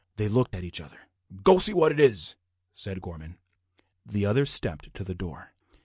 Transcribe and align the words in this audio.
They 0.15 0.27
looked 0.27 0.55
at 0.55 0.63
each 0.63 0.81
other. 0.81 0.97
"Go 1.43 1.59
see 1.59 1.75
what 1.75 1.91
it 1.91 1.99
is," 1.99 2.35
said 2.73 3.01
Gorman. 3.01 3.37
The 4.03 4.25
other 4.25 4.47
stepped 4.47 4.91
to 4.95 5.03
the 5.03 5.13
door. 5.13 5.53